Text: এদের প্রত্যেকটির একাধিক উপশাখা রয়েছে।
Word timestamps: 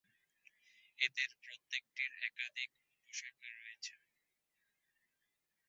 এদের 0.99 1.29
প্রত্যেকটির 1.41 2.11
একাধিক 2.27 2.69
উপশাখা 2.91 3.49
রয়েছে। 3.53 3.93